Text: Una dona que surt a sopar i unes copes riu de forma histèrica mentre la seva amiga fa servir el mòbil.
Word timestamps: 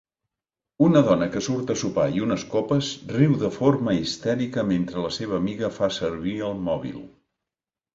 Una 0.85 1.03
dona 1.07 1.27
que 1.35 1.41
surt 1.47 1.73
a 1.73 1.75
sopar 1.81 2.07
i 2.15 2.23
unes 2.29 2.47
copes 2.55 2.91
riu 3.19 3.37
de 3.45 3.53
forma 3.61 3.97
histèrica 4.01 4.67
mentre 4.75 5.07
la 5.09 5.17
seva 5.23 5.41
amiga 5.45 5.75
fa 5.81 5.95
servir 6.03 6.39
el 6.53 6.63
mòbil. 6.71 7.03